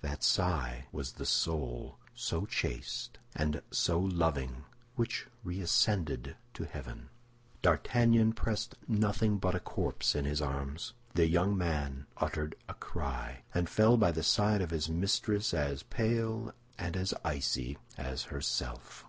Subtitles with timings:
[0.00, 4.64] That sigh was the soul, so chaste and so loving,
[4.96, 7.10] which reascended to heaven.
[7.60, 10.94] D'Artagnan pressed nothing but a corpse in his arms.
[11.12, 15.82] The young man uttered a cry, and fell by the side of his mistress as
[15.82, 19.04] pale and as icy as herself.